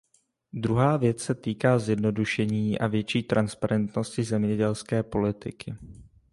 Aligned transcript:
Druhá 0.53 0.97
věc 0.97 1.21
se 1.23 1.35
týká 1.35 1.79
zjednodušení 1.79 2.79
a 2.79 2.87
větší 2.87 3.23
transparentnosti 3.23 4.23
zemědělské 4.23 5.03
politiky. 5.03 5.75